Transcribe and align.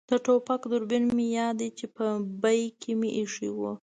د 0.09 0.11
ټوپک 0.25 0.61
دوربین 0.71 1.03
مې 1.17 1.25
یاد 1.37 1.55
دی 1.59 1.69
چې 1.77 1.85
په 1.95 2.05
بېک 2.41 2.71
کې 2.81 2.91
مې 2.99 3.09
اېښی 3.17 3.49
وو. 3.57 3.71